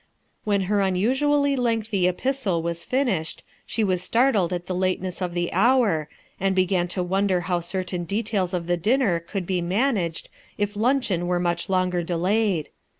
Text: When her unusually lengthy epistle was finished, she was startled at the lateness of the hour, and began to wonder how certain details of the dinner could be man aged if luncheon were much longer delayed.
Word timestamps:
When 0.45 0.61
her 0.61 0.81
unusually 0.81 1.55
lengthy 1.55 2.07
epistle 2.07 2.63
was 2.63 2.83
finished, 2.83 3.43
she 3.67 3.83
was 3.83 4.01
startled 4.01 4.51
at 4.51 4.65
the 4.65 4.73
lateness 4.73 5.21
of 5.21 5.35
the 5.35 5.53
hour, 5.53 6.09
and 6.39 6.55
began 6.55 6.87
to 6.87 7.03
wonder 7.03 7.41
how 7.41 7.59
certain 7.59 8.05
details 8.05 8.51
of 8.51 8.65
the 8.65 8.77
dinner 8.77 9.19
could 9.19 9.45
be 9.45 9.61
man 9.61 9.97
aged 9.97 10.29
if 10.57 10.75
luncheon 10.75 11.27
were 11.27 11.39
much 11.39 11.69
longer 11.69 12.01
delayed. 12.01 12.69